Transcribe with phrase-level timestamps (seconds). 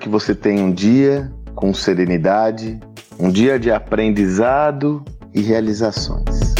[0.00, 2.80] que você tenha um dia com serenidade,
[3.18, 5.04] um dia de aprendizado
[5.34, 6.54] e realizações.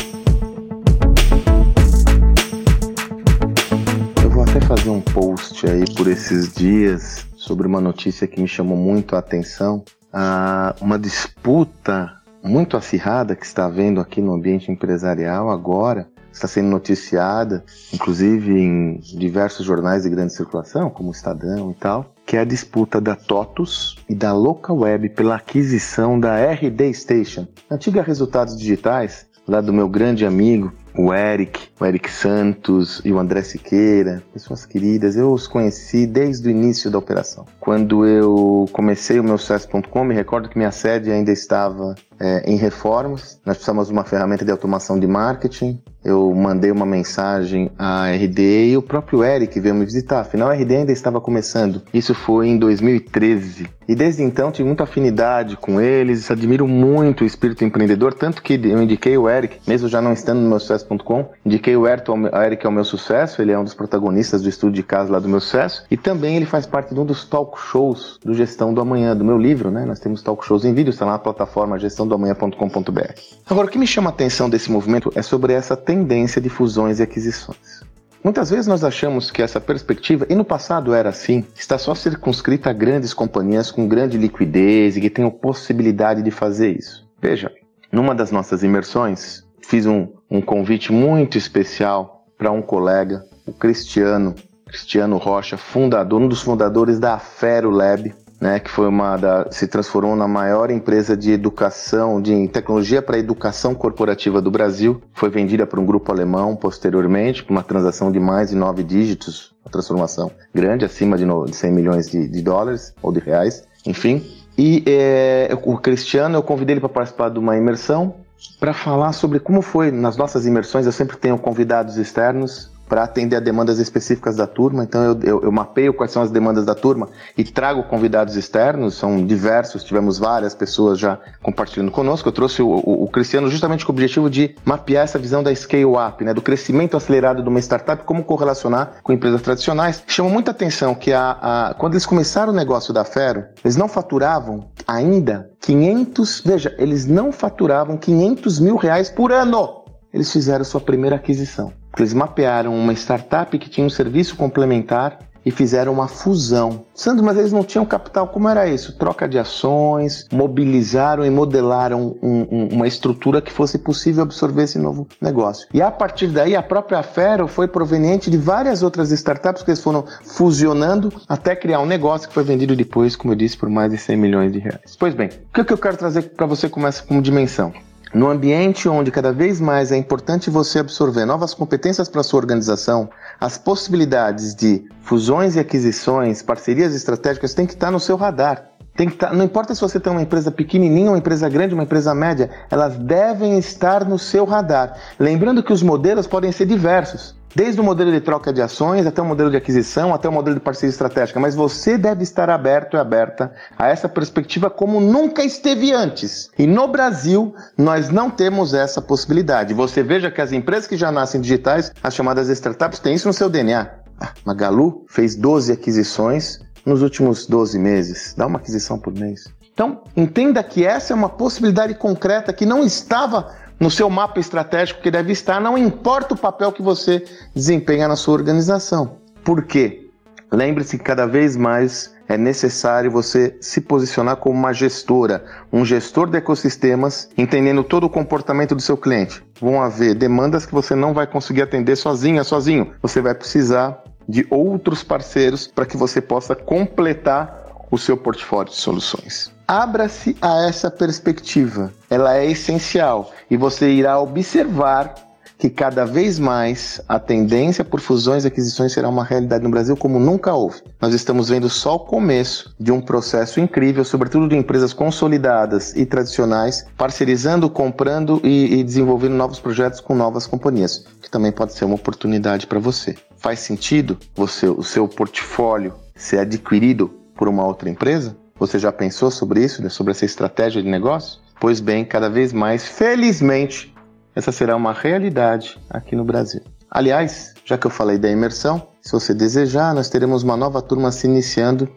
[4.22, 8.46] Eu vou até fazer um post aí por esses dias sobre uma notícia que me
[8.46, 9.82] chamou muito a atenção.
[10.12, 12.12] Ah, uma disputa
[12.42, 18.98] muito acirrada que está havendo aqui no ambiente empresarial agora, está sendo noticiada, inclusive em
[18.98, 23.16] diversos jornais de grande circulação, como o Estadão e tal, que é a disputa da
[23.16, 29.72] TOTUS e da Local Web pela aquisição da RD Station, antiga Resultados Digitais, lá do
[29.72, 35.32] meu grande amigo o Eric, o Eric Santos e o André Siqueira, pessoas queridas, eu
[35.32, 37.46] os conheci desde o início da operação.
[37.58, 42.56] Quando eu comecei o meu sucesso.com, me recordo que minha sede ainda estava é, em
[42.56, 48.10] reformas, nós precisamos de uma ferramenta de automação de marketing, eu mandei uma mensagem à
[48.10, 51.82] RD e o próprio Eric veio me visitar, afinal a RD ainda estava começando.
[51.92, 53.68] Isso foi em 2013.
[53.86, 58.54] E desde então tive muita afinidade com eles, admiro muito o espírito empreendedor, tanto que
[58.54, 61.28] eu indiquei o Eric, mesmo já não estando no meu sucesso sucesso.com.
[61.44, 65.12] Indiquei o Eric ao meu sucesso, ele é um dos protagonistas do estudo de casa
[65.12, 65.84] lá do meu sucesso.
[65.90, 69.24] E também ele faz parte de um dos talk shows do Gestão do Amanhã, do
[69.24, 69.84] meu livro, né?
[69.84, 71.78] Nós temos talk shows em vídeo, está lá na plataforma
[72.10, 73.20] gestãodoamanhã.com.br.
[73.46, 76.98] Agora, o que me chama a atenção desse movimento é sobre essa tendência de fusões
[76.98, 77.84] e aquisições.
[78.22, 82.68] Muitas vezes nós achamos que essa perspectiva, e no passado era assim, está só circunscrita
[82.68, 87.08] a grandes companhias com grande liquidez e que tenham possibilidade de fazer isso.
[87.20, 87.50] Veja,
[87.90, 94.34] numa das nossas imersões, fiz um, um convite muito especial para um colega, o Cristiano,
[94.66, 99.66] Cristiano Rocha, fundador, um dos fundadores da Afero Lab, né, que foi uma da, se
[99.68, 105.02] transformou na maior empresa de educação, de tecnologia para educação corporativa do Brasil.
[105.12, 109.54] Foi vendida para um grupo alemão posteriormente, por uma transação de mais de nove dígitos,
[109.62, 113.62] uma transformação grande, acima de, no, de 100 milhões de, de, dólares ou de reais,
[113.86, 114.24] enfim.
[114.56, 118.14] E é, o Cristiano, eu convidei ele para participar de uma imersão
[118.58, 120.86] para falar sobre como foi nas nossas imersões.
[120.86, 124.82] Eu sempre tenho convidados externos para atender a demandas específicas da turma.
[124.82, 127.08] Então eu, eu, eu, mapeio quais são as demandas da turma
[127.38, 132.28] e trago convidados externos, são diversos, tivemos várias pessoas já compartilhando conosco.
[132.28, 135.54] Eu trouxe o, o, o Cristiano justamente com o objetivo de mapear essa visão da
[135.54, 140.02] scale-up, né, do crescimento acelerado de uma startup, como correlacionar com empresas tradicionais.
[140.08, 143.86] Chama muita atenção que a, a, quando eles começaram o negócio da Fero, eles não
[143.86, 149.84] faturavam ainda 500, veja, eles não faturavam 500 mil reais por ano.
[150.12, 151.72] Eles fizeram sua primeira aquisição.
[151.98, 156.84] Eles mapearam uma startup que tinha um serviço complementar e fizeram uma fusão.
[156.94, 158.28] Sandro, mas eles não tinham capital.
[158.28, 158.96] Como era isso?
[158.96, 164.78] Troca de ações, mobilizaram e modelaram um, um, uma estrutura que fosse possível absorver esse
[164.78, 165.66] novo negócio.
[165.72, 169.82] E a partir daí, a própria Fero foi proveniente de várias outras startups que eles
[169.82, 173.90] foram fusionando até criar um negócio que foi vendido depois, como eu disse, por mais
[173.90, 174.96] de 100 milhões de reais.
[174.98, 177.72] Pois bem, o que eu quero trazer para você como, essa, como dimensão?
[178.12, 183.08] No ambiente onde cada vez mais é importante você absorver novas competências para sua organização,
[183.40, 188.68] as possibilidades de fusões e aquisições, parcerias estratégicas têm que estar no seu radar.
[188.96, 191.84] Tem que estar, não importa se você tem uma empresa pequenininha, uma empresa grande, uma
[191.84, 194.96] empresa média, elas devem estar no seu radar.
[195.16, 197.39] Lembrando que os modelos podem ser diversos.
[197.54, 200.54] Desde o modelo de troca de ações até o modelo de aquisição, até o modelo
[200.54, 205.42] de parceria estratégica, mas você deve estar aberto e aberta a essa perspectiva como nunca
[205.42, 206.48] esteve antes.
[206.56, 209.74] E no Brasil, nós não temos essa possibilidade.
[209.74, 213.34] Você veja que as empresas que já nascem digitais, as chamadas startups, têm isso no
[213.34, 213.90] seu DNA.
[214.20, 218.32] Ah, Magalu fez 12 aquisições nos últimos 12 meses.
[218.36, 219.44] Dá uma aquisição por mês.
[219.72, 223.50] Então, entenda que essa é uma possibilidade concreta que não estava
[223.80, 227.24] no seu mapa estratégico que deve estar, não importa o papel que você
[227.54, 229.16] desempenha na sua organização.
[229.42, 230.10] Por quê?
[230.52, 236.28] Lembre-se que cada vez mais é necessário você se posicionar como uma gestora, um gestor
[236.28, 239.42] de ecossistemas, entendendo todo o comportamento do seu cliente.
[239.60, 242.92] Vão haver demandas que você não vai conseguir atender sozinha, sozinho.
[243.02, 247.59] Você vai precisar de outros parceiros para que você possa completar
[247.90, 249.50] o seu portfólio de soluções.
[249.66, 255.14] Abra-se a essa perspectiva, ela é essencial e você irá observar
[255.60, 259.94] que cada vez mais a tendência por fusões e aquisições será uma realidade no Brasil
[259.94, 260.80] como nunca houve.
[260.98, 266.06] Nós estamos vendo só o começo de um processo incrível, sobretudo de empresas consolidadas e
[266.06, 271.84] tradicionais, parcerizando, comprando e, e desenvolvendo novos projetos com novas companhias, que também pode ser
[271.84, 273.14] uma oportunidade para você.
[273.36, 278.36] Faz sentido você, o seu portfólio ser adquirido por uma outra empresa?
[278.58, 279.88] Você já pensou sobre isso, né?
[279.88, 281.40] sobre essa estratégia de negócio?
[281.58, 283.94] Pois bem, cada vez mais, felizmente,
[284.34, 286.60] essa será uma realidade aqui no Brasil.
[286.90, 291.10] Aliás, já que eu falei da imersão, se você desejar, nós teremos uma nova turma
[291.10, 291.88] se iniciando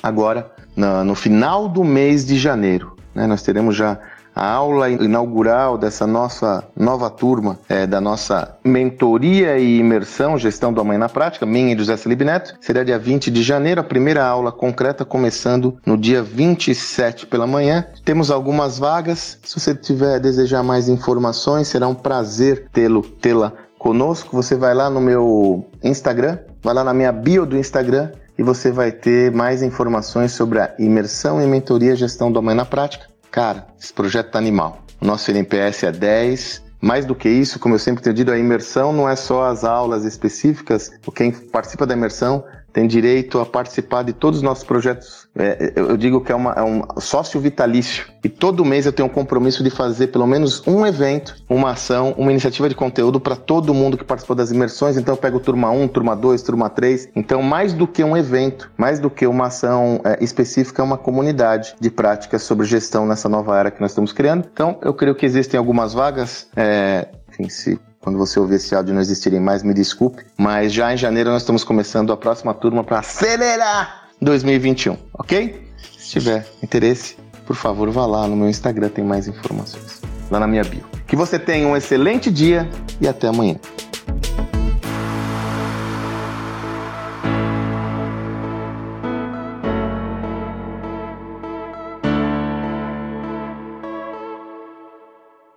[0.00, 2.96] agora no, final do mês de janeiro.
[3.12, 3.26] Né?
[3.26, 3.98] Nós teremos já
[4.34, 10.80] a aula inaugural dessa nossa nova turma é, da nossa mentoria e imersão, gestão do
[10.80, 14.24] amanhã na prática, minha e José Felipe Neto, será dia 20 de janeiro, a primeira
[14.24, 17.86] aula concreta começando no dia 27 pela manhã.
[18.04, 24.36] Temos algumas vagas, se você tiver desejar mais informações, será um prazer tê-lo, tê-la conosco.
[24.36, 28.70] Você vai lá no meu Instagram, vai lá na minha bio do Instagram e você
[28.70, 33.11] vai ter mais informações sobre a imersão e mentoria gestão do amanhã na prática.
[33.32, 34.84] Cara, esse projeto tá animal.
[35.00, 36.62] O nosso NPS é 10.
[36.82, 39.64] Mais do que isso, como eu sempre tenho dito, a imersão não é só as
[39.64, 40.90] aulas específicas.
[41.14, 45.28] Quem participa da imersão tem direito a participar de todos os nossos projetos.
[45.36, 48.06] É, eu digo que é, uma, é, um sócio vitalício.
[48.24, 52.14] E todo mês eu tenho um compromisso de fazer pelo menos um evento, uma ação,
[52.16, 54.96] uma iniciativa de conteúdo para todo mundo que participou das imersões.
[54.96, 57.08] Então eu pego turma 1, turma 2, turma 3.
[57.14, 60.98] Então, mais do que um evento, mais do que uma ação é, específica, é uma
[60.98, 64.48] comunidade de práticas sobre gestão nessa nova era que nós estamos criando.
[64.52, 66.48] Então, eu creio que existem algumas vagas.
[66.56, 70.24] É, enfim, se quando você ouvir esse áudio não existirem mais, me desculpe.
[70.36, 75.68] Mas já em janeiro nós estamos começando a próxima turma para acelerar 2021, ok?
[75.96, 77.16] Se tiver interesse,
[77.46, 80.02] por favor, vá lá no meu Instagram, tem mais informações.
[80.30, 80.84] Lá na minha bio.
[81.06, 82.68] Que você tenha um excelente dia
[83.00, 83.56] e até amanhã.